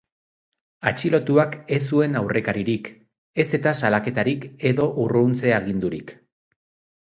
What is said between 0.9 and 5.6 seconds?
Atxilotuak ez zuen aurrekaririk, ez eta salaketarik edo urruntze